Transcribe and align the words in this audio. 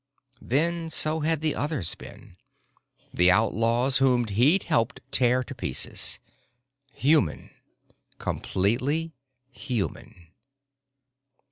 Then 0.41 0.89
so 0.89 1.19
had 1.19 1.41
the 1.41 1.53
others 1.53 1.93
been. 1.93 2.37
The 3.13 3.29
outlaws 3.29 3.99
whom 3.99 4.25
he'd 4.25 4.63
helped 4.63 4.99
tear 5.11 5.43
to 5.43 5.53
pieces. 5.53 6.17
Human. 6.93 7.51
Completely 8.17 9.13
human. 9.51 10.29